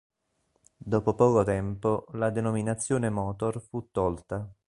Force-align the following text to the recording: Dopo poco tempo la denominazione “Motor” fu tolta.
Dopo 0.77 1.13
poco 1.13 1.43
tempo 1.43 2.07
la 2.13 2.31
denominazione 2.31 3.11
“Motor” 3.11 3.61
fu 3.61 3.89
tolta. 3.91 4.51